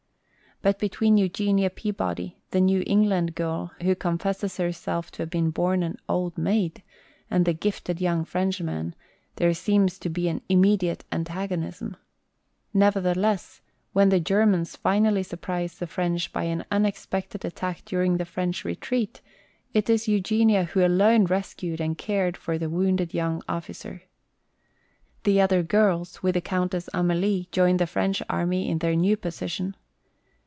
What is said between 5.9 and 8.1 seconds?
"old maid," and the gifted